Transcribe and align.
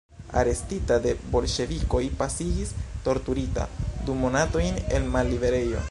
Arestita 0.39 0.95
de 1.03 1.11
bolŝevikoj 1.35 2.01
pasigis, 2.21 2.73
torturita, 3.09 3.67
du 4.09 4.17
monatojn 4.25 4.85
en 4.99 5.11
malliberejo. 5.19 5.79